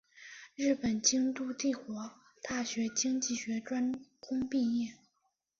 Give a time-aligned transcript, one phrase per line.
[0.55, 2.11] 日本京都帝国
[2.41, 4.95] 大学经济学专攻毕业。